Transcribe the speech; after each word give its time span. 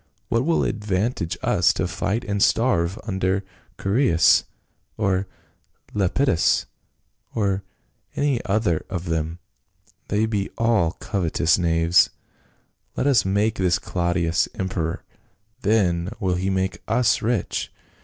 What 0.29 0.43
will 0.45 0.63
it 0.63 0.69
advantage 0.69 1.37
us 1.43 1.71
to 1.73 1.87
fight 1.87 2.23
and 2.23 2.41
starve 2.41 2.97
under 3.03 3.43
Chaereas, 3.79 4.45
or 4.97 5.27
Lepidus, 5.93 6.65
or 7.35 7.61
any 8.15 8.41
one 8.43 8.79
of 8.89 9.05
them? 9.05 9.37
they 10.07 10.25
be 10.25 10.49
all 10.57 10.93
covetous 10.93 11.59
knav^es. 11.59 12.09
Let 12.95 13.05
us 13.05 13.25
make 13.25 13.59
this 13.59 13.77
Claudius 13.77 14.49
emperor, 14.55 15.03
then 15.61 16.09
will 16.19 16.33
he 16.33 16.49
make 16.49 16.81
us 16.87 17.21
rich. 17.21 17.71